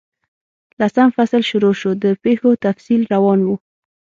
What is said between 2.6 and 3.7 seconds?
تفصیل روان وو.